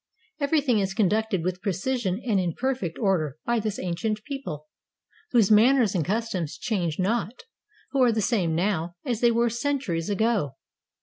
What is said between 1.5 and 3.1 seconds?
precision and in perfect